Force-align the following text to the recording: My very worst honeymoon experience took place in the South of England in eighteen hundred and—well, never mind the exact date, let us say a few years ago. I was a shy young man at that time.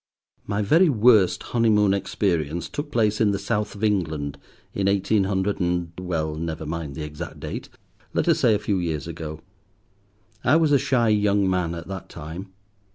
My 0.47 0.63
very 0.63 0.89
worst 0.89 1.43
honeymoon 1.53 1.93
experience 1.93 2.67
took 2.69 2.91
place 2.91 3.21
in 3.21 3.29
the 3.29 3.37
South 3.37 3.75
of 3.75 3.83
England 3.83 4.39
in 4.73 4.87
eighteen 4.87 5.25
hundred 5.25 5.59
and—well, 5.59 6.33
never 6.33 6.65
mind 6.65 6.95
the 6.95 7.03
exact 7.03 7.39
date, 7.39 7.69
let 8.11 8.27
us 8.27 8.39
say 8.39 8.55
a 8.55 8.57
few 8.57 8.79
years 8.79 9.07
ago. 9.07 9.41
I 10.43 10.55
was 10.55 10.71
a 10.71 10.79
shy 10.79 11.09
young 11.09 11.47
man 11.47 11.75
at 11.75 11.87
that 11.87 12.09
time. 12.09 12.51